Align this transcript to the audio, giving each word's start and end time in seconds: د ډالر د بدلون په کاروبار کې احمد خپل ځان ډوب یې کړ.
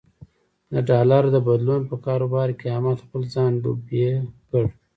د 0.71 0.73
ډالر 0.89 1.23
د 1.33 1.37
بدلون 1.47 1.81
په 1.89 1.95
کاروبار 2.05 2.49
کې 2.59 2.67
احمد 2.75 2.97
خپل 3.05 3.21
ځان 3.33 3.51
ډوب 3.63 3.79
یې 3.99 4.11
کړ. 4.49 4.65